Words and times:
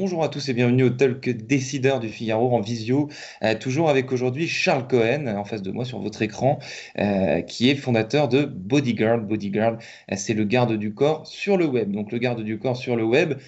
Bonjour 0.00 0.24
à 0.24 0.30
tous 0.30 0.48
et 0.48 0.54
bienvenue 0.54 0.84
au 0.84 0.88
Talk 0.88 1.28
Décideur 1.28 2.00
du 2.00 2.08
Figaro 2.08 2.56
en 2.56 2.62
visio. 2.62 3.10
Euh, 3.42 3.54
toujours 3.54 3.90
avec 3.90 4.10
aujourd'hui 4.12 4.48
Charles 4.48 4.88
Cohen 4.88 5.26
en 5.26 5.44
face 5.44 5.60
de 5.60 5.70
moi 5.70 5.84
sur 5.84 5.98
votre 5.98 6.22
écran, 6.22 6.58
euh, 6.98 7.42
qui 7.42 7.68
est 7.68 7.74
fondateur 7.74 8.26
de 8.26 8.46
Bodyguard. 8.46 9.18
Bodyguard, 9.18 9.76
euh, 10.10 10.14
c'est 10.16 10.32
le 10.32 10.44
garde 10.44 10.72
du 10.72 10.94
corps 10.94 11.26
sur 11.26 11.58
le 11.58 11.66
web. 11.66 11.92
Donc 11.92 12.12
le 12.12 12.18
garde 12.18 12.40
du 12.40 12.58
corps 12.58 12.78
sur 12.78 12.96
le 12.96 13.04
web, 13.04 13.38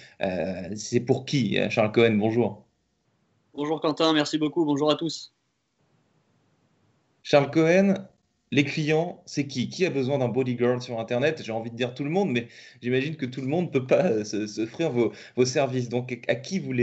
c'est 0.75 0.99
pour 0.99 1.25
qui 1.25 1.57
Charles 1.71 1.91
Cohen, 1.91 2.17
bonjour. 2.19 2.63
Bonjour 3.55 3.81
Quentin, 3.81 4.13
merci 4.13 4.37
beaucoup. 4.37 4.63
Bonjour 4.63 4.91
à 4.91 4.95
tous. 4.95 5.33
Charles 7.23 7.49
Cohen, 7.49 7.95
les 8.53 8.63
clients, 8.63 9.23
c'est 9.25 9.47
qui? 9.47 9.67
Qui 9.67 9.83
a 9.85 9.89
besoin 9.89 10.19
d'un 10.19 10.27
bodyguard 10.27 10.81
sur 10.81 10.99
Internet? 10.99 11.41
J'ai 11.43 11.51
envie 11.51 11.71
de 11.71 11.75
dire 11.75 11.95
tout 11.95 12.03
le 12.03 12.11
monde, 12.11 12.29
mais 12.29 12.47
j'imagine 12.81 13.15
que 13.15 13.25
tout 13.25 13.41
le 13.41 13.47
monde 13.47 13.65
ne 13.65 13.71
peut 13.71 13.87
pas 13.87 14.05
euh, 14.05 14.23
s'offrir 14.23 14.91
vos, 14.91 15.11
vos, 15.35 15.45
services. 15.45 15.89
Donc, 15.89 16.23
à 16.27 16.35
qui, 16.35 16.59
vous 16.59 16.73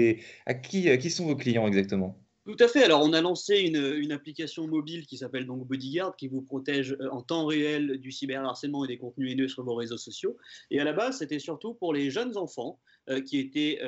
à 0.47 0.55
qui, 0.55 1.11
sont 1.11 1.27
vos 1.27 1.37
clients 1.37 1.69
exactement? 1.69 2.19
Tout 2.45 2.57
à 2.59 2.67
fait. 2.67 2.83
Alors, 2.83 3.03
on 3.05 3.13
a 3.13 3.21
lancé 3.21 3.59
une, 3.59 4.11
application 4.11 4.67
mobile 4.67 5.07
qui 5.07 5.17
s'appelle 5.17 5.47
donc 5.47 5.65
Bodyguard, 5.69 6.17
qui 6.17 6.27
vous 6.27 6.43
protège 6.43 6.97
euh, 7.01 7.09
en 7.13 7.23
temps 7.23 7.47
réel 7.47 7.99
du 7.99 8.11
cyberharcèlement 8.11 8.85
et 8.85 8.89
des 8.89 8.99
contenus 8.99 9.31
haineux 9.31 9.49
sur 9.49 9.63
vos 9.63 9.77
réseaux 9.77 9.99
sociaux. 9.99 10.37
Et 10.73 10.81
à 10.81 10.85
la 10.85 10.93
base, 10.93 11.19
c'était 11.19 11.39
surtout 11.39 11.75
pour 11.75 11.95
les 11.95 12.11
jeunes 12.11 12.37
enfants 12.37 12.81
euh, 13.09 13.21
qui 13.21 13.39
étaient 13.39 13.79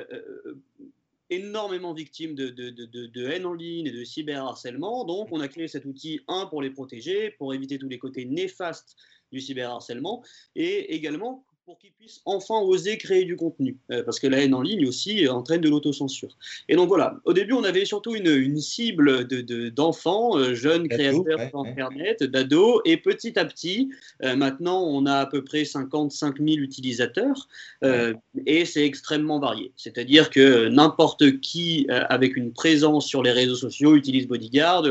énormément 1.34 1.92
victimes 1.92 2.34
de, 2.34 2.50
de, 2.50 3.26
haine 3.26 3.46
en 3.46 3.54
ligne 3.54 3.86
et 3.86 3.92
de 3.92 4.04
cyberharcèlement. 4.04 5.04
Donc, 5.04 5.28
on 5.30 5.40
a 5.40 5.48
créé 5.48 5.68
cet 5.68 5.84
outil, 5.84 6.20
un, 6.28 6.46
pour 6.46 6.62
les 6.62 6.70
protéger, 6.70 7.30
pour 7.38 7.54
éviter 7.54 7.78
tous 7.78 7.88
les 7.88 7.98
côtés 7.98 8.24
néfastes 8.24 8.96
du 9.32 9.40
cyberharcèlement, 9.40 10.22
et 10.54 10.94
également 10.94 11.44
pour 11.72 11.78
qu'ils 11.78 11.92
puissent 11.92 12.20
enfin 12.26 12.60
oser 12.60 12.98
créer 12.98 13.24
du 13.24 13.34
contenu. 13.34 13.78
Euh, 13.90 14.02
parce 14.02 14.20
que 14.20 14.26
la 14.26 14.42
haine 14.42 14.52
en 14.52 14.60
ligne 14.60 14.86
aussi 14.86 15.26
entraîne 15.26 15.62
de 15.62 15.70
l'autocensure. 15.70 16.36
Et 16.68 16.76
donc 16.76 16.88
voilà, 16.88 17.16
au 17.24 17.32
début, 17.32 17.54
on 17.54 17.64
avait 17.64 17.86
surtout 17.86 18.14
une, 18.14 18.26
une 18.28 18.60
cible 18.60 19.26
d'enfants, 19.72 20.36
de, 20.36 20.42
euh, 20.42 20.54
jeunes 20.54 20.86
créateurs 20.86 21.48
sur 21.48 21.60
Internet, 21.60 22.22
d'ados, 22.24 22.82
et 22.84 22.98
petit 22.98 23.38
à 23.38 23.46
petit, 23.46 23.90
euh, 24.22 24.36
maintenant, 24.36 24.82
on 24.82 25.06
a 25.06 25.14
à 25.14 25.26
peu 25.26 25.44
près 25.44 25.64
55 25.64 26.36
000 26.38 26.48
utilisateurs, 26.58 27.48
et 28.46 28.64
c'est 28.66 28.84
extrêmement 28.84 29.40
varié. 29.40 29.72
C'est-à-dire 29.76 30.28
que 30.28 30.68
n'importe 30.68 31.40
qui 31.40 31.86
avec 31.88 32.36
une 32.36 32.52
présence 32.52 33.06
sur 33.06 33.22
les 33.22 33.32
réseaux 33.32 33.56
sociaux 33.56 33.96
utilise 33.96 34.26
Bodyguard, 34.28 34.84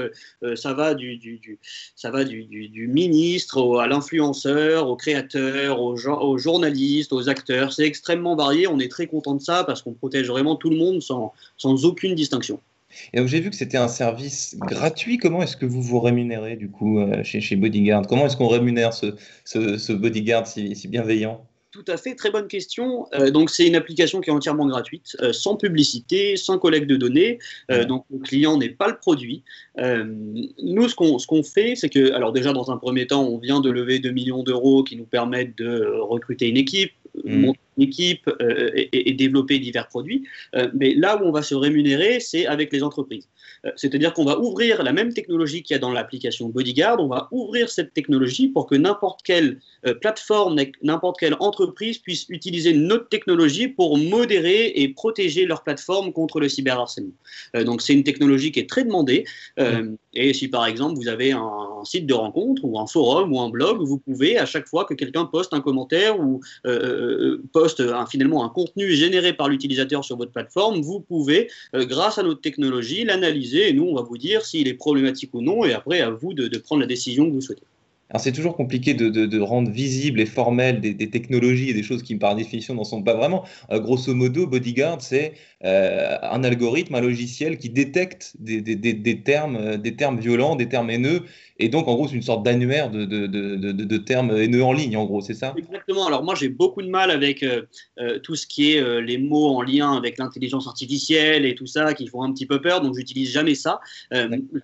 ça 0.55 0.73
va 0.73 0.93
du, 0.93 1.17
du, 1.17 1.59
ça 1.95 2.11
va 2.11 2.23
du, 2.23 2.45
du 2.45 2.87
ministre 2.87 3.79
à 3.79 3.87
l'influenceur, 3.87 4.89
au 4.89 4.95
créateur, 4.95 5.81
aux, 5.81 5.95
aux 6.07 6.37
journalistes, 6.37 6.70
aux 7.11 7.29
acteurs. 7.29 7.73
C'est 7.73 7.85
extrêmement 7.85 8.35
varié. 8.35 8.67
On 8.67 8.79
est 8.79 8.89
très 8.89 9.07
content 9.07 9.35
de 9.35 9.41
ça 9.41 9.63
parce 9.63 9.81
qu'on 9.81 9.93
protège 9.93 10.27
vraiment 10.27 10.55
tout 10.55 10.69
le 10.69 10.77
monde 10.77 11.01
sans, 11.01 11.33
sans 11.57 11.85
aucune 11.85 12.15
distinction. 12.15 12.59
Et 13.13 13.19
donc 13.19 13.27
j'ai 13.27 13.39
vu 13.39 13.49
que 13.49 13.55
c'était 13.55 13.77
un 13.77 13.87
service 13.87 14.57
gratuit. 14.59 15.17
Comment 15.17 15.41
est-ce 15.43 15.57
que 15.57 15.65
vous 15.65 15.81
vous 15.81 15.99
rémunérez 15.99 16.55
du 16.55 16.69
coup 16.69 16.99
euh, 16.99 17.23
chez, 17.23 17.41
chez 17.41 17.55
Bodyguard? 17.55 18.05
Comment 18.07 18.25
est-ce 18.25 18.37
qu'on 18.37 18.47
rémunère 18.47 18.93
ce, 18.93 19.15
ce, 19.45 19.93
Bodyguard 19.93 20.47
si, 20.47 20.75
si 20.75 20.87
bienveillant? 20.87 21.45
Tout 21.71 21.85
à 21.87 21.97
fait, 21.97 22.15
très 22.15 22.31
bonne 22.31 22.47
question. 22.47 23.07
Euh, 23.13 23.31
donc, 23.31 23.49
c'est 23.49 23.65
une 23.65 23.75
application 23.75 24.19
qui 24.19 24.29
est 24.29 24.33
entièrement 24.33 24.67
gratuite, 24.67 25.15
euh, 25.21 25.31
sans 25.31 25.55
publicité, 25.55 26.35
sans 26.35 26.59
collecte 26.59 26.87
de 26.87 26.97
données. 26.97 27.39
donc, 27.87 28.05
le 28.11 28.19
client 28.19 28.57
n'est 28.57 28.69
pas 28.69 28.87
le 28.87 28.97
produit. 28.97 29.43
nous, 29.77 30.89
ce 30.89 30.95
qu'on 30.95 31.17
ce 31.17 31.27
qu'on 31.27 31.43
fait, 31.43 31.75
c'est 31.75 31.89
que, 31.89 32.11
alors 32.13 32.33
déjà, 32.33 32.53
dans 32.53 32.71
un 32.71 32.77
premier 32.77 33.07
temps, 33.07 33.23
on 33.23 33.37
vient 33.37 33.61
de 33.61 33.69
lever 33.69 33.99
2 33.99 34.11
millions 34.11 34.43
d'euros 34.43 34.83
qui 34.83 34.95
nous 34.97 35.05
permettent 35.05 35.57
de 35.57 35.97
recruter 36.01 36.47
une 36.47 36.57
équipe, 36.57 36.91
mm. 37.23 37.39
monter 37.39 37.59
équipe 37.77 38.29
et, 38.75 39.09
et, 39.09 39.13
développer 39.13 39.59
divers 39.59 39.87
produits. 39.87 40.27
mais 40.73 40.93
là 40.93 41.21
où 41.21 41.25
on 41.25 41.31
va 41.31 41.41
se 41.41 41.55
rémunérer, 41.55 42.19
c'est 42.19 42.45
avec 42.45 42.71
les 42.73 42.83
entreprises. 42.83 43.27
C'est-à-dire 43.75 44.13
qu'on 44.13 44.25
va 44.25 44.39
ouvrir 44.39 44.83
la 44.83 44.91
même 44.91 45.13
technologie 45.13 45.63
qu'il 45.63 45.75
y 45.75 45.77
a 45.77 45.79
dans 45.79 45.91
l'application 45.91 46.49
Bodyguard, 46.49 46.99
on 46.99 47.07
va 47.07 47.27
ouvrir 47.31 47.69
cette 47.69 47.93
technologie 47.93 48.47
pour 48.47 48.67
que 48.67 48.75
n'importe 48.75 49.21
quelle 49.23 49.59
plateforme, 50.01 50.59
n'importe 50.81 51.19
quelle 51.19 51.35
entreprise 51.39 51.97
puissent 51.97 52.25
utiliser 52.29 52.73
notre 52.73 53.07
technologie 53.09 53.67
pour 53.67 53.97
modérer 53.97 54.67
et 54.75 54.89
protéger 54.89 55.45
leur 55.45 55.63
plateforme 55.63 56.11
contre 56.13 56.39
le 56.39 56.49
cyberharcèlement. 56.49 57.13
Euh, 57.55 57.63
donc 57.63 57.81
c'est 57.81 57.93
une 57.93 58.03
technologie 58.03 58.51
qui 58.51 58.59
est 58.59 58.69
très 58.69 58.83
demandée. 58.83 59.25
Euh, 59.59 59.91
et 60.13 60.33
si 60.33 60.47
par 60.47 60.65
exemple 60.65 60.95
vous 60.95 61.07
avez 61.07 61.31
un, 61.31 61.83
site 61.83 62.05
de 62.05 62.13
rencontre 62.13 62.63
ou 62.63 62.77
un 62.79 62.85
forum 62.85 63.33
ou 63.33 63.39
un 63.39 63.49
blog, 63.49 63.81
vous 63.81 63.97
pouvez 63.97 64.37
à 64.37 64.45
chaque 64.45 64.67
fois 64.67 64.85
que 64.85 64.93
quelqu'un 64.93 65.25
poste 65.25 65.53
un 65.53 65.61
commentaire 65.61 66.19
ou 66.19 66.41
euh, 67.61 67.93
poste 67.93 68.09
finalement 68.09 68.43
un 68.43 68.49
contenu 68.49 68.91
généré 68.91 69.33
par 69.33 69.49
l'utilisateur 69.49 70.03
sur 70.03 70.17
votre 70.17 70.31
plateforme, 70.31 70.81
vous 70.81 70.99
pouvez, 70.99 71.49
grâce 71.73 72.17
à 72.17 72.23
notre 72.23 72.41
technologie, 72.41 73.03
l'analyser 73.03 73.69
et 73.69 73.73
nous 73.73 73.83
on 73.83 73.95
va 73.95 74.01
vous 74.01 74.17
dire 74.17 74.43
s'il 74.45 74.67
est 74.67 74.73
problématique 74.73 75.33
ou 75.33 75.41
non 75.41 75.63
et 75.63 75.73
après 75.73 76.01
à 76.01 76.09
vous 76.09 76.33
de 76.33 76.57
prendre 76.57 76.81
la 76.81 76.87
décision 76.87 77.27
que 77.27 77.33
vous 77.33 77.41
souhaitez. 77.41 77.63
Alors 78.11 78.21
c'est 78.21 78.33
toujours 78.33 78.57
compliqué 78.57 78.93
de, 78.93 79.39
rendre 79.39 79.71
visibles 79.71 80.19
et 80.19 80.25
formelles 80.25 80.81
des, 80.81 81.09
technologies 81.09 81.69
et 81.69 81.73
des 81.73 81.81
choses 81.81 82.03
qui 82.03 82.15
par 82.15 82.35
définition 82.35 82.75
n'en 82.75 82.83
sont 82.83 83.01
pas 83.01 83.15
vraiment. 83.15 83.45
Euh, 83.71 83.79
grosso 83.79 84.13
modo, 84.13 84.47
Bodyguard, 84.47 85.01
c'est 85.01 85.33
euh, 85.63 86.17
un 86.21 86.43
algorithme, 86.43 86.95
un 86.95 87.01
logiciel 87.01 87.57
qui 87.57 87.69
détecte 87.69 88.33
des, 88.37 89.21
termes, 89.23 89.55
euh, 89.55 89.77
des 89.77 89.95
termes 89.95 90.19
violents, 90.19 90.57
des 90.57 90.67
termes 90.67 90.89
haineux, 90.89 91.23
et 91.61 91.69
donc 91.69 91.87
en 91.87 91.95
gros 91.95 92.07
c'est 92.07 92.15
une 92.15 92.21
sorte 92.21 92.43
d'annuaire 92.43 92.89
de, 92.91 93.97
termes 93.97 94.35
haineux 94.35 94.63
en 94.63 94.73
ligne, 94.73 94.97
en 94.97 95.05
gros, 95.05 95.21
c'est 95.21 95.33
ça? 95.33 95.53
Exactement. 95.57 96.07
Alors 96.07 96.23
moi 96.23 96.35
j'ai 96.35 96.49
beaucoup 96.49 96.81
de 96.81 96.89
mal 96.89 97.11
avec 97.11 97.45
tout 98.23 98.35
ce 98.35 98.47
qui 98.47 98.73
est 98.73 99.01
les 99.01 99.17
mots 99.17 99.47
en 99.47 99.61
lien 99.61 99.95
avec 99.95 100.17
l'intelligence 100.17 100.67
artificielle 100.67 101.45
et 101.45 101.55
tout 101.55 101.67
ça 101.67 101.93
qui 101.93 102.07
font 102.07 102.23
un 102.23 102.31
petit 102.33 102.45
peu 102.45 102.61
peur, 102.61 102.81
donc 102.81 102.95
j'utilise 102.97 103.31
jamais 103.31 103.55
ça. 103.55 103.79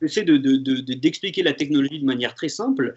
J'essaie 0.01 0.23
d'expliquer 0.23 1.43
la 1.43 1.53
technologie 1.53 1.99
de 1.99 2.05
manière 2.05 2.33
très 2.33 2.49
simple 2.49 2.95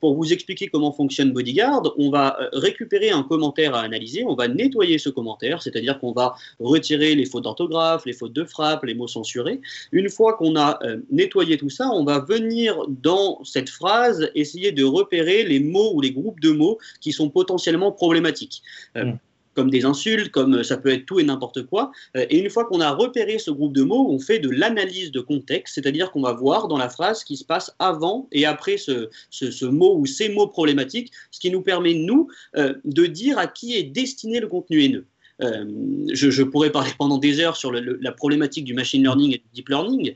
pour 0.00 0.14
vous 0.14 0.32
expliquer 0.32 0.68
comment 0.68 0.92
fonctionne 0.92 1.32
Bodyguard, 1.32 1.82
on 1.98 2.10
va 2.10 2.36
euh, 2.40 2.48
récupérer 2.52 3.10
un 3.10 3.22
commentaire 3.22 3.74
à 3.74 3.80
analyser, 3.80 4.24
on 4.24 4.34
va 4.34 4.48
nettoyer 4.48 4.98
ce 4.98 5.10
commentaire, 5.10 5.62
c'est-à-dire 5.62 5.98
qu'on 5.98 6.12
va 6.12 6.34
retirer 6.60 7.14
les 7.14 7.26
fautes 7.26 7.44
d'orthographe, 7.44 8.04
les 8.06 8.12
fautes 8.12 8.32
de 8.32 8.44
frappe, 8.44 8.84
les 8.84 8.94
mots 8.94 9.08
censurés. 9.08 9.60
Une 9.92 10.08
fois 10.08 10.34
qu'on 10.34 10.56
a 10.56 10.78
euh, 10.82 10.98
nettoyé 11.10 11.56
tout 11.56 11.70
ça, 11.70 11.88
on 11.90 12.04
va 12.04 12.20
venir 12.20 12.76
dans 12.88 13.23
cette 13.44 13.70
phrase 13.70 14.30
essayer 14.34 14.72
de 14.72 14.84
repérer 14.84 15.44
les 15.44 15.60
mots 15.60 15.92
ou 15.94 16.00
les 16.00 16.12
groupes 16.12 16.40
de 16.40 16.50
mots 16.50 16.78
qui 17.00 17.12
sont 17.12 17.30
potentiellement 17.30 17.92
problématiques. 17.92 18.62
Euh, 18.96 19.04
mm 19.04 19.18
comme 19.54 19.70
des 19.70 19.84
insultes, 19.84 20.30
comme 20.30 20.62
ça 20.62 20.76
peut 20.76 20.92
être 20.92 21.06
tout 21.06 21.20
et 21.20 21.24
n'importe 21.24 21.62
quoi. 21.66 21.92
Euh, 22.16 22.26
et 22.28 22.38
une 22.38 22.50
fois 22.50 22.64
qu'on 22.64 22.80
a 22.80 22.90
repéré 22.90 23.38
ce 23.38 23.50
groupe 23.50 23.72
de 23.72 23.82
mots, 23.82 24.10
on 24.10 24.18
fait 24.18 24.38
de 24.38 24.50
l'analyse 24.50 25.12
de 25.12 25.20
contexte, 25.20 25.76
c'est-à-dire 25.76 26.10
qu'on 26.10 26.22
va 26.22 26.32
voir 26.32 26.68
dans 26.68 26.76
la 26.76 26.88
phrase 26.88 27.20
ce 27.20 27.24
qui 27.24 27.36
se 27.36 27.44
passe 27.44 27.74
avant 27.78 28.28
et 28.32 28.44
après 28.44 28.76
ce, 28.76 29.08
ce, 29.30 29.64
mot 29.64 29.96
ou 29.96 30.06
ces 30.06 30.28
mots 30.28 30.48
problématiques, 30.48 31.12
ce 31.30 31.40
qui 31.40 31.50
nous 31.50 31.62
permet, 31.62 31.94
nous, 31.94 32.28
euh, 32.56 32.74
de 32.84 33.06
dire 33.06 33.38
à 33.38 33.46
qui 33.46 33.76
est 33.76 33.84
destiné 33.84 34.40
le 34.40 34.48
contenu 34.48 34.82
haineux. 34.82 35.06
Euh, 35.42 35.64
je, 36.12 36.42
pourrais 36.42 36.70
parler 36.70 36.90
pendant 36.98 37.18
des 37.18 37.40
heures 37.40 37.56
sur 37.56 37.72
la 37.72 38.12
problématique 38.12 38.64
du 38.64 38.74
machine 38.74 39.02
learning 39.02 39.32
et 39.34 39.38
du 39.38 39.44
deep 39.52 39.68
learning, 39.68 40.14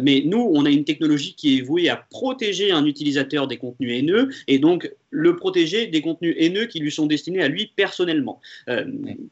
mais 0.00 0.22
nous, 0.24 0.50
on 0.52 0.64
a 0.64 0.70
une 0.70 0.84
technologie 0.84 1.34
qui 1.34 1.58
est 1.58 1.60
vouée 1.62 1.88
à 1.88 1.96
protéger 1.96 2.72
un 2.72 2.84
utilisateur 2.84 3.46
des 3.46 3.56
contenus 3.56 3.92
haineux, 3.92 4.30
et 4.46 4.58
donc 4.58 4.92
le 5.10 5.36
protéger 5.36 5.86
des 5.86 6.02
contenus 6.02 6.34
haineux 6.38 6.66
qui 6.66 6.80
lui 6.80 6.92
sont 6.92 7.06
destinés 7.06 7.42
à 7.42 7.48
lui 7.48 7.72
personnellement. 7.76 8.40
Euh, 8.68 8.84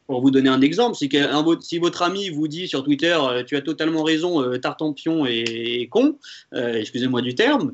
pour 0.07 0.21
vous 0.21 0.31
donner 0.31 0.49
un 0.49 0.61
exemple, 0.61 0.95
c'est 0.97 1.07
que 1.07 1.17
si 1.61 1.77
votre 1.77 2.01
ami 2.01 2.29
vous 2.29 2.47
dit 2.47 2.67
sur 2.67 2.83
Twitter 2.83 3.17
euh, 3.19 3.43
tu 3.43 3.55
as 3.55 3.61
totalement 3.61 4.03
raison, 4.03 4.41
euh, 4.41 4.57
Tartampion 4.57 5.25
est, 5.25 5.87
con, 5.89 6.17
excusez-moi 6.53 7.21
du 7.21 7.35
terme, 7.35 7.71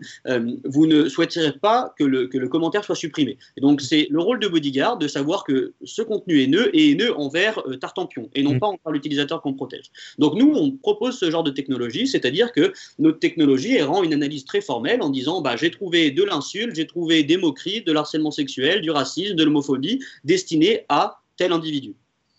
vous 0.65 0.87
ne 0.87 1.07
souhaiterez 1.09 1.53
pas 1.53 1.93
que 1.97 2.03
le, 2.03 2.27
que 2.27 2.37
le 2.37 2.47
commentaire 2.47 2.83
soit 2.83 2.95
supprimé. 2.95 3.37
Et 3.57 3.61
donc 3.61 3.81
c'est 3.81 4.07
le 4.09 4.19
rôle 4.19 4.39
de 4.39 4.47
bodyguard 4.47 4.97
de 4.97 5.07
savoir 5.07 5.43
que 5.43 5.73
ce 5.83 6.01
contenu 6.01 6.41
haineux 6.41 6.75
est 6.75 6.91
haineux 6.91 7.17
envers 7.17 7.61
Tartampion 7.79 8.29
et 8.35 8.43
non 8.43 8.55
mm. 8.55 8.59
pas 8.59 8.67
envers 8.67 8.91
l'utilisateur 8.91 9.41
qu'on 9.41 9.53
protège. 9.53 9.85
Donc 10.19 10.35
nous, 10.35 10.53
on 10.53 10.71
propose 10.71 11.17
ce 11.17 11.31
genre 11.31 11.43
de 11.43 11.51
technologie, 11.51 12.07
c'est-à-dire 12.07 12.51
que 12.51 12.73
notre 12.99 13.19
technologie 13.19 13.81
rend 13.81 14.03
une 14.03 14.13
analyse 14.13 14.45
très 14.45 14.61
formelle 14.61 15.01
en 15.01 15.09
disant 15.09 15.41
bah, 15.41 15.55
j'ai 15.55 15.71
trouvé 15.71 16.11
de 16.11 16.23
l'insulte, 16.23 16.75
j'ai 16.75 16.87
trouvé 16.87 17.23
des 17.23 17.37
moqueries, 17.37 17.81
de 17.81 17.92
l'harcèlement 17.93 18.31
sexuel, 18.31 18.81
du 18.81 18.91
racisme, 18.91 19.35
de 19.35 19.43
l'homophobie, 19.43 19.99
destiné 20.23 20.85
à 20.89 21.21
tel 21.37 21.51
individu. 21.51 21.95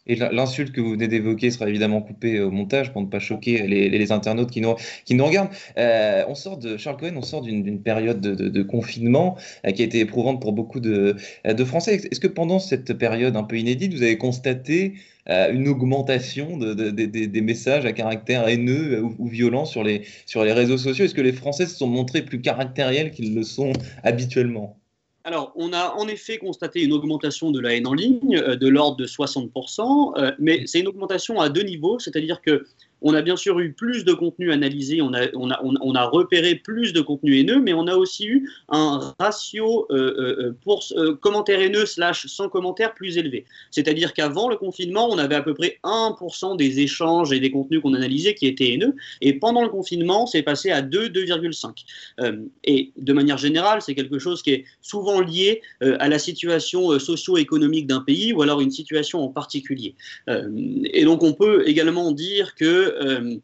Et 0.07 0.17
l'insulte 0.17 0.73
que 0.73 0.83
vous 0.83 0.93
venez 0.93 1.09
d'évoquer 1.09 1.51
sera 1.51 1.69
évidemment 1.69 2.03
coupée 2.03 2.39
au 2.41 2.51
montage 2.51 2.93
pour 2.93 3.01
ne 3.01 3.07
pas 3.07 3.21
choquer 3.21 3.67
les, 3.67 4.13
internautes 4.13 4.51
qui 4.51 4.61
nous, 4.61 5.25
regardent. 5.25 5.49
Euh, 5.79 6.25
on 6.29 6.35
sort 6.35 6.59
de 6.59 6.77
Charles 6.77 6.99
Cohen, 6.99 7.15
on 7.17 7.23
sort 7.23 7.41
d'une 7.41 7.83
période 7.83 8.21
de, 8.21 8.63
confinement 8.63 9.37
euh, 9.67 9.71
qui 9.71 9.83
a 9.83 9.85
été 9.87 10.01
éprouvante 10.01 10.43
pour 10.43 10.53
beaucoup 10.53 10.81
de, 10.81 11.17
de 11.47 11.65
Français. 11.65 11.95
Est-ce 12.11 12.21
que 12.21 12.27
pendant 12.27 12.59
cette 12.59 12.93
période 12.95 13.35
un 13.37 13.45
peu 13.45 13.59
inédite, 13.59 13.95
vous 13.95 14.03
avez 14.03 14.19
constaté 14.19 14.95
euh, 15.31 15.51
une 15.51 15.69
augmentation 15.69 16.59
des 16.59 17.41
messages 17.41 17.87
à 17.87 17.93
caractère 17.93 18.47
haineux 18.47 19.03
ou, 19.03 19.15
ou, 19.19 19.27
violent 19.27 19.65
sur 19.65 19.83
les, 19.83 20.03
sur 20.27 20.45
les 20.45 20.53
réseaux 20.53 20.79
sociaux? 20.79 21.07
Est-ce 21.07 21.15
que 21.15 21.23
les 21.23 21.33
Français 21.33 21.65
se 21.65 21.77
sont 21.77 21.89
montrés 21.89 22.23
plus 22.23 22.43
caractériels 22.43 23.11
qu'ils 23.11 23.35
le 23.35 23.43
sont 23.43 23.73
habituellement? 24.03 24.79
Alors, 25.27 25.53
on 25.57 25.73
a 25.73 25.95
en 25.97 26.07
effet 26.07 26.37
constaté 26.37 26.83
une 26.83 26.93
augmentation 26.93 27.51
de 27.51 27.59
la 27.59 27.75
haine 27.75 27.87
en 27.87 27.95
ligne 27.95 28.39
de 28.39 28.69
l'ordre 28.69 28.99
de 28.99 29.07
60%, 29.07 30.35
mais 30.39 30.67
c'est 30.67 30.81
une 30.81 30.89
augmentation 30.89 31.41
à 31.41 31.49
deux 31.49 31.63
niveaux, 31.63 31.99
c'est-à-dire 31.99 32.43
que 32.43 32.67
on 33.05 33.13
a 33.13 33.23
bien 33.23 33.37
sûr 33.37 33.61
eu 33.61 33.73
plus 33.73 34.05
de 34.05 34.15
contenu 34.15 34.51
analysé, 34.51 35.03
on 35.03 35.13
a, 35.13 35.27
on 35.35 35.51
a, 35.51 35.61
on 35.63 35.95
a 35.95 36.05
repéré 36.05 36.55
plus 36.55 36.95
de 36.95 37.03
contenu 37.03 37.39
haineux, 37.39 37.61
mais 37.61 37.75
on 37.75 37.87
a 37.87 37.95
aussi 37.95 38.27
eu 38.27 38.51
un 38.71 39.15
ratio 39.21 39.87
euh, 39.91 39.97
euh, 39.97 40.43
euh, 40.47 40.57
pour 40.63 40.83
commentaires 41.21 41.61
haineux 41.61 41.85
slash 41.85 42.27
sans 42.27 42.49
commentaires 42.49 42.95
plus 42.95 43.19
élevé. 43.19 43.45
C'est-à-dire 43.71 44.15
qu'avant 44.15 44.49
le 44.49 44.57
confinement, 44.57 45.09
on 45.11 45.19
avait 45.19 45.35
à 45.35 45.43
peu 45.43 45.53
près 45.53 45.79
1% 45.85 46.57
des 46.57 46.81
échanges 46.81 47.31
et 47.31 47.41
des 47.41 47.51
contenus 47.51 47.83
qu'on 47.83 47.93
analysait 47.93 48.35
qui 48.35 48.47
étaient 48.47 48.73
haineux, 48.73 48.95
et 49.21 49.35
pendant 49.35 49.63
le 49.63 49.69
confinement, 49.69 50.27
c'est 50.27 50.43
passé 50.43 50.71
à 50.71 50.81
2, 50.81 51.09
2,5. 51.09 52.47
et 52.65 52.93
de 52.97 53.13
manière 53.13 53.37
générale, 53.37 53.83
c'est 53.83 53.95
quelque 53.95 54.19
chose 54.19 54.43
qui 54.43 54.53
est 54.53 54.65
souvent 54.81 55.21
lié 55.21 55.61
à 55.81 56.09
la 56.09 56.19
situation 56.19 56.99
socio-économique 56.99 57.87
d'un 57.87 58.01
pays 58.01 58.33
ou 58.33 58.41
alors 58.41 58.63
une 58.63 58.71
situation 58.71 59.23
en 59.23 59.29
particulier. 59.29 59.95
et 60.29 61.05
donc 61.05 61.23
on 61.23 61.35
peut 61.35 61.69
également 61.69 62.11
dire 62.13 62.55
que 62.55 62.94
euh, 63.01 63.37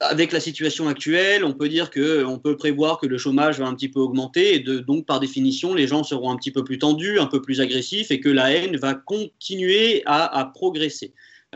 avec 0.00 0.32
la 0.32 0.40
situation 0.40 0.88
actuelle, 0.88 1.44
on 1.44 1.52
peut 1.52 1.68
dire 1.68 1.90
qu'on 1.90 2.38
peut 2.38 2.56
prévoir 2.56 2.98
que 2.98 3.06
le 3.06 3.18
chômage 3.18 3.58
va 3.58 3.66
un 3.66 3.74
petit 3.74 3.88
peu 3.88 4.00
augmenter 4.00 4.54
et 4.54 4.60
donc 4.60 5.06
par 5.06 5.20
définition, 5.20 5.74
les 5.74 5.86
gens 5.86 6.04
seront 6.04 6.30
un 6.30 6.36
petit 6.36 6.50
peu 6.50 6.64
plus 6.64 6.78
tendus, 6.78 7.18
un 7.18 7.26
peu 7.26 7.42
plus 7.42 7.60
agressifs 7.60 8.10
et 8.10 8.20
que 8.20 8.28
la 8.28 8.52
haine 8.52 8.76
va 8.76 8.94
continuer 8.94 10.02
à, 10.06 10.50
progresser. 10.54 11.12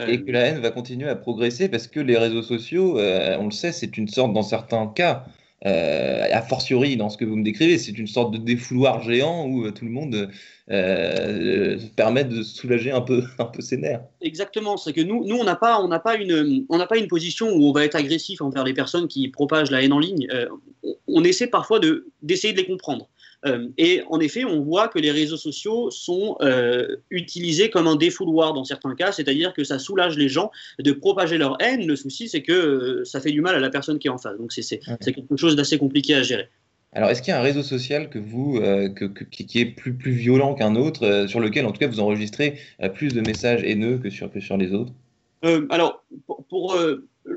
Et 0.07 0.23
que 0.23 0.31
la 0.31 0.41
haine 0.41 0.59
va 0.59 0.71
continuer 0.71 1.09
à 1.09 1.15
progresser 1.15 1.67
parce 1.67 1.87
que 1.87 1.99
les 1.99 2.17
réseaux 2.17 2.41
sociaux, 2.41 2.97
euh, 2.99 3.35
on 3.39 3.45
le 3.45 3.51
sait, 3.51 3.71
c'est 3.71 3.97
une 3.97 4.07
sorte, 4.07 4.33
dans 4.33 4.43
certains 4.43 4.87
cas, 4.87 5.25
euh, 5.65 6.23
a 6.31 6.41
fortiori 6.41 6.95
dans 6.95 7.09
ce 7.09 7.17
que 7.17 7.25
vous 7.25 7.35
me 7.35 7.43
décrivez, 7.43 7.77
c'est 7.77 7.97
une 7.97 8.07
sorte 8.07 8.31
de 8.31 8.37
défouloir 8.37 9.03
géant 9.03 9.45
où 9.45 9.65
euh, 9.65 9.71
tout 9.71 9.83
le 9.83 9.91
monde 9.91 10.29
euh, 10.71 11.77
permet 11.97 12.23
de 12.23 12.43
soulager 12.43 12.91
un 12.91 13.01
peu, 13.01 13.23
un 13.39 13.45
peu 13.45 13.61
ses 13.61 13.75
nerfs. 13.75 14.01
Exactement, 14.21 14.77
c'est 14.77 14.93
que 14.93 15.01
nous, 15.01 15.25
nous 15.25 15.35
on 15.35 15.43
n'a 15.43 15.57
pas, 15.57 15.85
pas 16.01 16.15
une, 16.15 16.65
pas 16.67 16.97
une 16.97 17.07
position 17.07 17.49
où 17.49 17.65
on 17.65 17.73
va 17.73 17.83
être 17.83 17.95
agressif 17.95 18.41
envers 18.41 18.63
les 18.63 18.73
personnes 18.73 19.09
qui 19.09 19.27
propagent 19.27 19.71
la 19.71 19.83
haine 19.83 19.91
en 19.91 19.99
ligne. 19.99 20.27
On 21.07 21.25
essaie 21.25 21.47
parfois 21.47 21.79
de 21.79 22.07
d'essayer 22.21 22.53
de 22.53 22.59
les 22.59 22.67
comprendre. 22.67 23.09
Euh, 23.45 23.67
et 23.77 24.03
en 24.09 24.19
effet, 24.19 24.43
on 24.43 24.61
voit 24.61 24.87
que 24.87 24.99
les 24.99 25.11
réseaux 25.11 25.37
sociaux 25.37 25.89
sont 25.91 26.35
euh, 26.41 26.97
utilisés 27.09 27.69
comme 27.69 27.87
un 27.87 27.95
défouloir 27.95 28.53
dans 28.53 28.65
certains 28.65 28.95
cas, 28.95 29.11
c'est-à-dire 29.11 29.53
que 29.53 29.63
ça 29.63 29.79
soulage 29.79 30.17
les 30.17 30.27
gens 30.27 30.51
de 30.79 30.91
propager 30.91 31.37
leur 31.37 31.61
haine. 31.61 31.85
Le 31.87 31.95
souci, 31.95 32.27
c'est 32.27 32.41
que 32.41 32.51
euh, 32.51 33.05
ça 33.05 33.21
fait 33.21 33.31
du 33.31 33.41
mal 33.41 33.55
à 33.55 33.59
la 33.59 33.69
personne 33.69 33.97
qui 33.99 34.07
est 34.07 34.11
en 34.11 34.17
face. 34.17 34.37
Donc 34.37 34.51
c'est 34.51 34.79
quelque 34.79 35.37
chose 35.37 35.55
d'assez 35.55 35.77
compliqué 35.77 36.15
à 36.15 36.23
gérer. 36.23 36.49
Alors, 36.91 37.11
est-ce 37.11 37.21
qu'il 37.21 37.31
y 37.31 37.35
a 37.35 37.39
un 37.39 37.43
réseau 37.43 37.61
social 37.61 38.09
que 38.09 38.17
vous, 38.17 38.59
qui 39.29 39.59
est 39.59 39.65
plus, 39.65 39.93
plus 39.93 40.11
violent 40.11 40.55
qu'un 40.55 40.75
autre, 40.75 41.27
sur 41.27 41.39
lequel, 41.39 41.67
en 41.67 41.71
tout 41.71 41.77
cas, 41.77 41.85
vous 41.85 41.99
enregistrez 41.99 42.57
plus 42.95 43.13
de 43.13 43.21
messages 43.21 43.63
haineux 43.63 43.99
que 43.99 44.09
sur, 44.09 44.31
que 44.31 44.39
sur 44.39 44.57
les 44.57 44.73
autres? 44.73 44.91
Alors, 45.69 46.03
pour, 46.49 46.75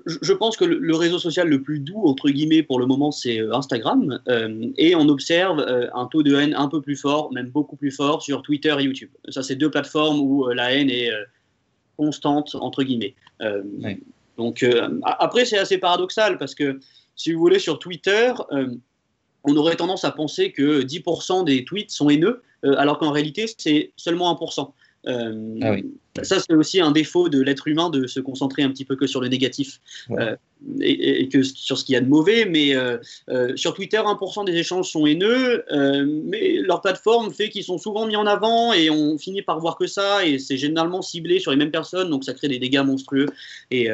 je 0.06 0.32
pense 0.32 0.56
que 0.56 0.64
le 0.64 0.96
réseau 0.96 1.18
social 1.18 1.48
le 1.48 1.62
plus 1.62 1.78
doux, 1.78 2.06
entre 2.06 2.30
guillemets, 2.30 2.62
pour 2.62 2.78
le 2.78 2.86
moment, 2.86 3.10
c'est 3.10 3.40
euh, 3.40 3.54
Instagram. 3.54 4.20
Euh, 4.28 4.70
et 4.76 4.94
on 4.94 5.08
observe 5.08 5.60
euh, 5.60 5.88
un 5.94 6.06
taux 6.06 6.22
de 6.22 6.34
haine 6.34 6.54
un 6.54 6.68
peu 6.68 6.80
plus 6.80 6.96
fort, 6.96 7.32
même 7.32 7.48
beaucoup 7.48 7.76
plus 7.76 7.90
fort, 7.90 8.22
sur 8.22 8.42
Twitter 8.42 8.74
et 8.78 8.82
YouTube. 8.82 9.10
Ça, 9.28 9.42
c'est 9.42 9.56
deux 9.56 9.70
plateformes 9.70 10.20
où 10.20 10.48
la 10.48 10.72
haine 10.72 10.90
est 10.90 11.10
constante, 11.96 12.54
entre 12.54 12.82
guillemets. 12.82 13.14
Donc, 14.36 14.64
après, 15.02 15.44
c'est 15.44 15.58
assez 15.58 15.78
paradoxal 15.78 16.38
parce 16.38 16.54
que, 16.54 16.80
si 17.16 17.32
vous 17.32 17.40
voulez, 17.40 17.58
sur 17.58 17.78
Twitter, 17.78 18.32
on 19.44 19.56
aurait 19.56 19.76
tendance 19.76 20.04
à 20.04 20.10
penser 20.10 20.52
que 20.52 20.82
10% 20.82 21.44
des 21.44 21.64
tweets 21.64 21.90
sont 21.90 22.08
haineux, 22.08 22.42
alors 22.62 22.98
qu'en 22.98 23.10
réalité, 23.10 23.46
c'est 23.58 23.92
seulement 23.96 24.32
1%. 24.34 24.72
Euh, 25.06 25.58
ah 25.62 25.76
ça, 26.22 26.40
c'est 26.40 26.52
aussi 26.52 26.78
un 26.78 26.90
défaut 26.90 27.30
de 27.30 27.40
l'être 27.40 27.66
humain 27.66 27.88
de 27.88 28.06
se 28.06 28.20
concentrer 28.20 28.62
un 28.62 28.70
petit 28.70 28.84
peu 28.84 28.96
que 28.96 29.06
sur 29.06 29.22
le 29.22 29.28
négatif 29.28 29.80
euh, 30.10 30.36
et, 30.80 31.26
que 31.28 31.42
sur 31.42 31.78
ce 31.78 31.84
qu'il 31.84 31.94
y 31.94 31.96
a 31.96 32.02
de 32.02 32.08
mauvais. 32.08 32.44
Mais 32.44 32.76
euh, 32.76 32.98
sur 33.56 33.72
Twitter, 33.72 33.96
1% 33.96 34.44
des 34.44 34.54
échanges 34.54 34.90
sont 34.90 35.06
haineux, 35.06 35.64
mais 36.04 36.58
leur 36.58 36.82
plateforme 36.82 37.32
fait 37.32 37.48
qu'ils 37.48 37.64
sont 37.64 37.78
souvent 37.78 38.06
mis 38.06 38.16
en 38.16 38.26
avant 38.26 38.74
et 38.74 38.90
on 38.90 39.16
finit 39.16 39.40
par 39.40 39.58
voir 39.58 39.76
que 39.76 39.86
ça. 39.86 40.26
Et 40.26 40.38
c'est 40.38 40.58
généralement 40.58 41.00
ciblé 41.00 41.40
sur 41.40 41.50
les 41.50 41.56
mêmes 41.56 41.70
personnes, 41.70 42.10
donc 42.10 42.24
ça 42.24 42.34
crée 42.34 42.48
des 42.48 42.58
dégâts 42.58 42.84
monstrueux. 42.84 43.26
Et 43.70 43.88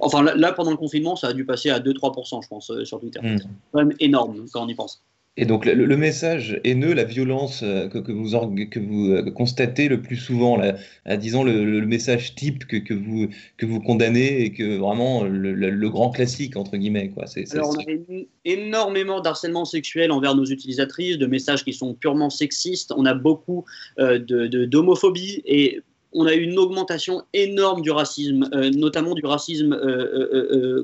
enfin, 0.00 0.22
là, 0.22 0.52
pendant 0.52 0.72
le 0.72 0.76
confinement, 0.76 1.14
ça 1.14 1.28
a 1.28 1.32
dû 1.32 1.44
passer 1.44 1.70
à 1.70 1.78
2-3%, 1.78 2.42
je 2.42 2.48
pense, 2.48 2.72
sur 2.84 2.98
Twitter. 2.98 3.20
Hmm. 3.22 3.38
C'est 3.38 3.46
quand 3.72 3.84
même 3.84 3.94
énorme 4.00 4.46
quand 4.52 4.64
on 4.64 4.68
y 4.68 4.74
pense. 4.74 5.00
Et 5.38 5.46
donc 5.46 5.64
le, 5.64 5.96
message 5.96 6.60
haineux, 6.62 6.92
la 6.92 7.04
violence 7.04 7.62
euh, 7.62 7.88
que, 7.88 7.96
que, 7.96 8.12
vous, 8.12 8.32
que 8.66 8.78
vous 8.78 9.12
euh, 9.12 9.30
constatez 9.30 9.88
le 9.88 10.02
plus 10.02 10.16
souvent, 10.16 10.58
la, 10.58 11.16
disons 11.16 11.42
le, 11.42 11.86
message 11.86 12.34
type 12.34 12.66
que, 12.66 12.76
que, 12.76 12.92
vous, 12.92 13.28
que 13.56 13.64
vous 13.64 13.80
condamnez 13.80 14.42
et 14.42 14.52
que 14.52 14.76
vraiment 14.76 15.24
le, 15.24 15.88
grand 15.88 16.10
classique, 16.10 16.54
entre 16.56 16.76
guillemets. 16.76 17.08
Quoi. 17.08 17.24
Alors 17.52 17.70
on 17.70 17.80
a 17.80 18.24
énormément 18.44 19.20
d'harcèlement 19.20 19.64
sexuel 19.64 20.12
envers 20.12 20.34
nos 20.34 20.44
utilisatrices, 20.44 21.16
de 21.16 21.26
messages 21.26 21.64
qui 21.64 21.72
sont 21.72 21.94
purement 21.94 22.28
sexistes, 22.28 22.92
on 22.94 23.06
a 23.06 23.14
beaucoup 23.14 23.64
euh, 24.00 24.18
d'homophobie 24.18 25.40
et 25.46 25.80
on 26.12 26.26
a 26.26 26.34
eu 26.34 26.42
une 26.42 26.58
augmentation 26.58 27.22
énorme 27.32 27.80
du 27.80 27.90
racisme, 27.90 28.50
notamment 28.76 29.14
du 29.14 29.24
racisme 29.24 29.74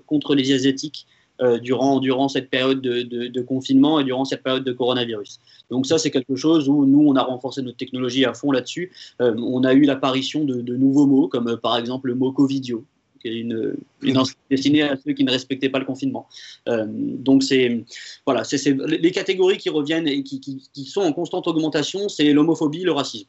contre 0.06 0.34
les 0.34 0.52
Asiatiques. 0.52 1.06
Euh, 1.40 1.58
durant, 1.58 2.00
durant 2.00 2.28
cette 2.28 2.50
période 2.50 2.80
de, 2.80 3.02
de, 3.02 3.40
confinement 3.42 4.00
et 4.00 4.04
durant 4.04 4.24
cette 4.24 4.42
période 4.42 4.64
de 4.64 4.72
coronavirus. 4.72 5.38
Donc 5.70 5.86
ça, 5.86 5.96
c'est 5.96 6.10
quelque 6.10 6.34
chose 6.34 6.68
où 6.68 6.84
nous, 6.84 7.06
on 7.06 7.14
a 7.14 7.22
renforcé 7.22 7.62
notre 7.62 7.76
technologie 7.76 8.24
à 8.24 8.34
fond 8.34 8.50
là-dessus. 8.50 8.90
Euh, 9.20 9.36
on 9.38 9.62
a 9.62 9.72
eu 9.72 9.82
l'apparition 9.82 10.44
de, 10.44 10.60
de, 10.60 10.76
nouveaux 10.76 11.06
mots, 11.06 11.28
comme 11.28 11.46
euh, 11.46 11.56
par 11.56 11.78
exemple 11.78 12.08
le 12.08 12.16
mot 12.16 12.32
Covidio, 12.32 12.84
qui 13.22 13.28
est 13.28 13.36
une, 13.36 13.76
une 14.02 14.20
destinée 14.50 14.82
à 14.82 14.96
ceux 14.96 15.12
qui 15.12 15.22
ne 15.22 15.30
respectaient 15.30 15.68
pas 15.68 15.78
le 15.78 15.84
confinement. 15.84 16.26
donc 16.66 17.44
c'est 17.44 17.84
voilà, 18.26 18.42
c'est 18.42 18.76
les 18.86 19.10
catégories 19.12 19.58
qui 19.58 19.70
reviennent 19.70 20.08
et 20.08 20.24
qui, 20.24 20.40
qui, 20.40 20.68
qui 20.72 20.84
sont 20.86 21.02
en 21.02 21.12
constante 21.12 21.46
augmentation, 21.46 22.08
c'est 22.08 22.32
l'homophobie, 22.32 22.82
le 22.82 22.92
racisme. 22.92 23.28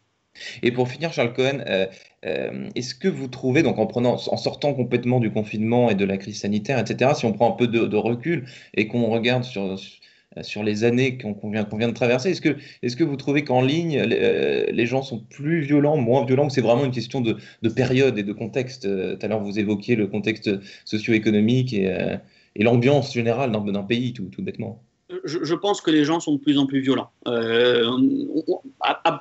Et 0.63 0.71
pour 0.71 0.87
finir, 0.89 1.13
Charles 1.13 1.33
Cohen, 1.33 1.63
euh, 1.67 1.85
euh, 2.25 2.69
est-ce 2.75 2.95
que 2.95 3.07
vous 3.07 3.27
trouvez, 3.27 3.63
donc 3.63 3.77
en, 3.77 3.85
prenant, 3.87 4.13
en 4.13 4.37
sortant 4.37 4.73
complètement 4.73 5.19
du 5.19 5.31
confinement 5.31 5.89
et 5.89 5.95
de 5.95 6.05
la 6.05 6.17
crise 6.17 6.39
sanitaire, 6.39 6.79
etc., 6.79 7.11
si 7.15 7.25
on 7.25 7.33
prend 7.33 7.49
un 7.49 7.55
peu 7.55 7.67
de, 7.67 7.95
recul 7.97 8.45
et 8.73 8.87
qu'on 8.87 9.07
regarde 9.07 9.43
sur, 9.43 9.77
sur 10.41 10.63
les 10.63 10.83
années 10.83 11.17
qu'on 11.17 11.49
vient, 11.49 11.67
vient, 11.71 11.87
de 11.87 11.93
traverser, 11.93 12.31
est-ce 12.31 12.41
que, 12.41 12.57
est 12.81 12.95
que 12.95 13.03
vous 13.03 13.15
trouvez 13.15 13.43
qu'en 13.43 13.61
ligne, 13.61 13.99
euh, 13.99 14.65
les, 14.71 14.85
gens 14.85 15.01
sont 15.01 15.19
plus 15.19 15.61
violents, 15.61 15.97
moins 15.97 16.25
violents, 16.25 16.47
ou 16.47 16.49
c'est 16.49 16.61
vraiment 16.61 16.85
une 16.85 16.91
question 16.91 17.21
de, 17.21 17.37
de, 17.61 17.69
période 17.69 18.17
et 18.17 18.23
de 18.23 18.33
contexte? 18.33 18.83
Tout 18.83 19.25
à 19.25 19.27
l'heure, 19.27 19.43
vous 19.43 19.59
évoquiez 19.59 19.95
le 19.95 20.07
contexte 20.07 20.49
socio-économique 20.85 21.73
et, 21.73 22.17
et 22.55 22.63
l'ambiance 22.63 23.13
générale 23.13 23.51
d'un 23.51 23.83
pays, 23.83 24.13
tout 24.13 24.29
bêtement 24.39 24.81
je, 25.23 25.55
pense 25.55 25.81
que 25.81 25.89
les 25.89 26.03
gens 26.03 26.19
sont 26.19 26.33
de 26.33 26.39
plus 26.39 26.57
en 26.57 26.65
plus 26.65 26.81
violents. 26.81 27.09
Euh, 27.27 27.89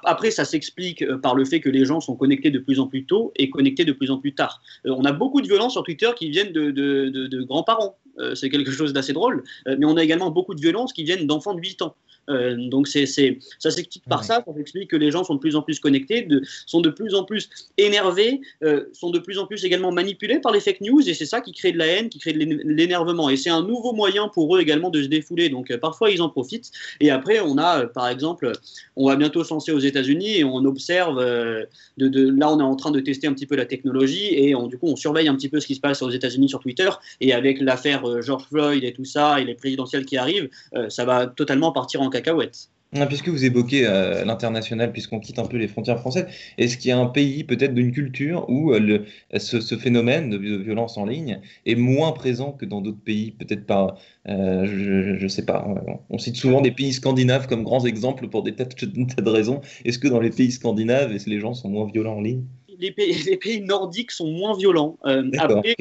après, 0.04 0.30
ça 0.30 0.44
s'explique 0.44 1.02
euh, 1.02 1.16
par 1.16 1.34
le 1.34 1.44
fait 1.44 1.60
que 1.60 1.70
les 1.70 1.84
gens 1.84 2.00
sont 2.00 2.14
connectés 2.14 2.50
de 2.50 2.58
plus 2.58 2.78
en 2.78 2.86
plus 2.86 3.06
tôt 3.06 3.32
et 3.36 3.48
connectés 3.48 3.84
de 3.84 3.92
plus 3.92 4.10
en 4.10 4.18
plus 4.18 4.34
tard. 4.34 4.60
Euh, 4.86 4.94
on 4.96 5.04
a 5.04 5.12
beaucoup 5.12 5.40
de 5.40 5.46
violences 5.46 5.72
sur 5.72 5.82
Twitter 5.82 6.10
qui 6.14 6.28
viennent 6.28 6.52
de, 6.52 7.42
grands-parents. 7.44 7.96
C'est 8.34 8.50
quelque 8.50 8.70
chose 8.70 8.92
d'assez 8.92 9.12
drôle. 9.12 9.44
mais 9.66 9.84
on 9.84 9.96
a 9.96 10.04
également 10.04 10.30
beaucoup 10.30 10.54
de 10.54 10.60
violences 10.60 10.92
qui 10.92 11.04
viennent 11.04 11.26
d'enfants 11.26 11.54
de 11.54 11.60
8 11.60 11.82
ans. 11.82 11.94
Euh, 12.28 12.56
donc 12.68 12.88
c'est, 12.88 13.06
ça 13.06 13.70
s'explique 13.70 14.04
par 14.08 14.24
ça, 14.24 14.42
ça 14.46 14.54
s'explique 14.54 14.90
que 14.90 14.96
les 14.96 15.10
gens 15.10 15.24
sont 15.24 15.34
de 15.34 15.40
plus 15.40 15.56
en 15.56 15.62
plus 15.62 15.80
connectés, 15.80 16.22
de, 16.22 16.42
sont 16.66 16.80
de 16.80 16.90
plus 16.90 17.14
en 17.14 17.24
plus 17.24 17.48
énervés, 17.76 18.40
euh, 18.62 18.84
sont 18.92 19.10
de 19.10 19.18
plus 19.18 19.38
en 19.38 19.46
plus 19.46 19.64
également 19.64 19.92
manipulés 19.92 20.38
par 20.40 20.52
les 20.52 20.60
fake 20.60 20.80
news, 20.80 21.08
et 21.08 21.14
c'est 21.14 21.26
ça 21.26 21.40
qui 21.40 21.52
crée 21.52 21.72
de 21.72 21.78
la 21.78 21.86
haine, 21.86 22.08
qui 22.08 22.18
crée 22.18 22.32
de 22.32 22.38
l'énervement. 22.64 23.30
Et 23.30 23.36
c'est 23.36 23.50
un 23.50 23.62
nouveau 23.62 23.92
moyen 23.92 24.28
pour 24.28 24.56
eux 24.56 24.60
également 24.60 24.90
de 24.90 25.02
se 25.02 25.08
défouler. 25.08 25.48
Donc 25.48 25.70
euh, 25.70 25.78
parfois 25.78 26.10
ils 26.10 26.20
en 26.22 26.28
profitent. 26.28 26.70
Et 27.00 27.10
après 27.10 27.40
on 27.40 27.56
a, 27.58 27.86
par 27.86 28.08
exemple, 28.08 28.52
on 28.96 29.08
va 29.08 29.16
bientôt 29.16 29.44
se 29.44 29.50
lancer 29.50 29.72
aux 29.72 29.78
États-Unis 29.78 30.38
et 30.38 30.44
on 30.44 30.64
observe, 30.64 31.18
de, 31.18 32.08
de, 32.08 32.30
là 32.30 32.52
on 32.52 32.60
est 32.60 32.62
en 32.62 32.76
train 32.76 32.90
de 32.90 33.00
tester 33.00 33.26
un 33.26 33.32
petit 33.32 33.46
peu 33.46 33.56
la 33.56 33.66
technologie 33.66 34.28
et 34.32 34.54
on, 34.54 34.66
du 34.66 34.78
coup 34.78 34.88
on 34.88 34.96
surveille 34.96 35.28
un 35.28 35.34
petit 35.34 35.48
peu 35.48 35.60
ce 35.60 35.66
qui 35.66 35.74
se 35.74 35.80
passe 35.80 36.02
aux 36.02 36.10
États-Unis 36.10 36.48
sur 36.48 36.60
Twitter. 36.60 36.88
Et 37.20 37.32
avec 37.32 37.60
l'affaire 37.60 38.02
George 38.22 38.44
Floyd 38.48 38.84
et 38.84 38.92
tout 38.92 39.04
ça 39.04 39.40
et 39.40 39.44
les 39.44 39.54
présidentielles 39.54 40.04
qui 40.04 40.16
arrivent, 40.16 40.48
ça 40.88 41.04
va 41.04 41.26
totalement 41.26 41.72
partir 41.72 42.02
en 42.02 42.10
cacahuètes. 42.10 42.70
Ah, 42.96 43.04
puisque 43.06 43.28
vous 43.28 43.44
évoquez 43.44 43.86
euh, 43.86 44.24
l'international, 44.24 44.92
puisqu'on 44.92 45.20
quitte 45.20 45.38
un 45.38 45.44
peu 45.44 45.58
les 45.58 45.68
frontières 45.68 46.00
françaises, 46.00 46.26
est-ce 46.56 46.78
qu'il 46.78 46.88
y 46.88 46.92
a 46.92 46.98
un 46.98 47.04
pays, 47.04 47.44
peut-être 47.44 47.74
d'une 47.74 47.92
culture, 47.92 48.48
où 48.48 48.72
euh, 48.72 49.04
ce, 49.36 49.76
phénomène 49.76 50.30
de, 50.30 50.38
violence 50.38 50.96
en 50.96 51.04
ligne 51.04 51.40
est 51.66 51.74
moins 51.74 52.12
présent 52.12 52.52
que 52.52 52.64
dans 52.64 52.80
d'autres 52.80 53.02
pays 53.04 53.32
Peut-être 53.32 53.66
pas, 53.66 53.98
euh, 54.28 54.64
je 54.64 55.22
ne 55.22 55.28
sais 55.28 55.44
pas. 55.44 55.68
On 56.08 56.16
cite 56.16 56.36
souvent 56.36 56.62
des 56.62 56.70
pays 56.70 56.94
scandinaves 56.94 57.46
comme 57.46 57.62
grands 57.62 57.84
exemples 57.84 58.26
pour 58.28 58.42
des 58.42 58.54
tas 58.54 58.64
de 58.64 59.30
raisons. 59.30 59.60
Est-ce 59.84 59.98
que 59.98 60.08
dans 60.08 60.20
les 60.20 60.30
pays 60.30 60.50
scandinaves, 60.50 61.12
les 61.26 61.40
gens 61.40 61.52
sont 61.52 61.68
moins 61.68 61.86
violents 61.92 62.16
en 62.16 62.22
ligne? 62.22 62.44
Les, 62.78 62.90
pays, 62.90 63.12
les, 63.26 63.36
pays, 63.36 63.60
nordiques 63.60 64.10
sont 64.10 64.30
moins 64.30 64.56
violents. 64.56 64.98
Euh, 65.06 65.30
après, 65.38 65.76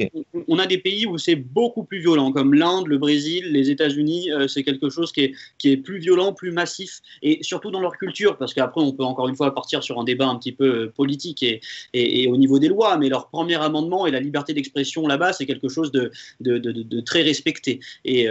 on, 0.48 0.58
a 0.58 0.66
des 0.66 0.78
pays 0.78 1.06
où 1.06 1.18
c'est 1.18 1.36
beaucoup 1.36 1.84
plus 1.84 2.00
violent, 2.00 2.32
comme 2.32 2.54
l'Inde, 2.54 2.86
le 2.86 2.98
Brésil, 2.98 3.46
les 3.50 3.70
États-Unis. 3.70 4.30
Euh, 4.32 4.48
c'est 4.48 4.62
quelque 4.62 4.90
chose 4.90 5.12
qui 5.12 5.22
est, 5.22 5.32
qui 5.58 5.70
est 5.70 5.76
plus 5.76 5.98
violent, 5.98 6.32
plus 6.32 6.52
massif, 6.52 7.00
et 7.22 7.38
surtout 7.42 7.70
dans 7.70 7.80
leur 7.80 7.96
culture, 7.96 8.36
parce 8.36 8.54
qu'après, 8.54 8.80
on 8.80 8.92
peut 8.92 9.04
encore 9.04 9.28
une 9.28 9.36
fois 9.36 9.54
partir 9.54 9.82
sur 9.82 9.98
un 10.00 10.04
débat 10.04 10.26
un 10.26 10.36
petit 10.36 10.52
peu 10.52 10.64
euh, 10.64 10.92
politique 10.94 11.42
et, 11.42 11.60
et, 11.94 12.28
au 12.28 12.36
niveau 12.36 12.58
des 12.58 12.68
lois, 12.68 12.96
mais 12.98 13.08
leur 13.08 13.28
premier 13.28 13.56
amendement 13.56 14.06
et 14.06 14.10
la 14.10 14.20
liberté 14.20 14.52
d'expression 14.52 15.06
là-bas, 15.06 15.32
c'est 15.32 15.46
quelque 15.46 15.68
chose 15.68 15.92
de, 15.92 16.10
de, 16.40 16.58
de, 16.58 17.00
très 17.00 17.22
respecté. 17.22 17.80
Et, 18.04 18.26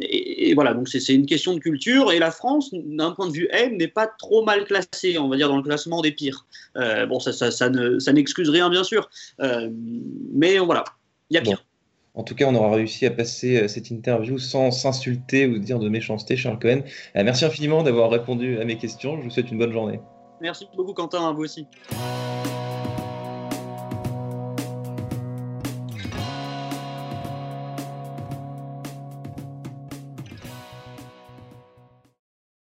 et 0.00 0.54
voilà, 0.54 0.74
donc 0.74 0.88
c'est 0.88 1.14
une 1.14 1.26
question 1.26 1.54
de 1.54 1.58
culture, 1.58 2.12
et 2.12 2.18
la 2.18 2.30
France, 2.30 2.70
d'un 2.72 3.12
point 3.12 3.28
de 3.28 3.32
vue 3.32 3.48
haine, 3.50 3.76
n'est 3.78 3.88
pas 3.88 4.06
trop 4.06 4.44
mal 4.44 4.64
classée, 4.64 5.18
on 5.18 5.28
va 5.28 5.36
dire, 5.36 5.48
dans 5.48 5.56
le 5.56 5.62
classement 5.62 6.00
des 6.02 6.12
pires. 6.12 6.46
bon, 7.08 7.18
ça, 7.20 7.32
ça, 7.32 7.50
ça 7.50 7.70
ça 8.02 8.12
n'excuse 8.12 8.50
rien, 8.50 8.68
bien 8.68 8.84
sûr. 8.84 9.08
Euh, 9.40 9.70
mais 10.34 10.58
voilà, 10.58 10.84
il 11.30 11.34
y 11.34 11.38
a 11.38 11.42
pire. 11.42 11.64
En 12.14 12.24
tout 12.24 12.34
cas, 12.34 12.44
on 12.46 12.54
aura 12.54 12.74
réussi 12.74 13.06
à 13.06 13.10
passer 13.10 13.62
euh, 13.62 13.68
cette 13.68 13.90
interview 13.90 14.38
sans 14.38 14.70
s'insulter 14.70 15.46
ou 15.46 15.58
dire 15.58 15.78
de 15.78 15.88
méchanceté, 15.88 16.36
Charles 16.36 16.58
Cohen. 16.58 16.82
Euh, 17.16 17.24
merci 17.24 17.44
infiniment 17.44 17.82
d'avoir 17.82 18.10
répondu 18.10 18.58
à 18.60 18.64
mes 18.64 18.76
questions. 18.76 19.16
Je 19.16 19.22
vous 19.22 19.30
souhaite 19.30 19.50
une 19.50 19.58
bonne 19.58 19.72
journée. 19.72 20.00
Merci 20.40 20.66
beaucoup, 20.76 20.92
Quentin, 20.92 21.26
à 21.26 21.32
vous 21.32 21.44
aussi. 21.44 21.66